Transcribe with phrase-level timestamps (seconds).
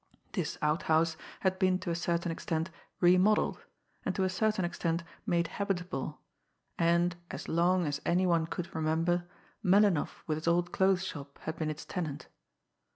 [0.31, 3.63] This outhouse had been to a certain extent remodelled,
[4.03, 6.21] and to a certain extent made habitable,
[6.79, 9.25] and as long as any one could remember
[9.63, 12.29] Melinoff with his old clothes shop had been its tenant.